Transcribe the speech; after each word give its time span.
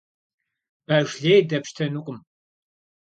Баш 0.87 1.09
лей 1.23 1.41
дэпщтэнукъым. 1.49 2.19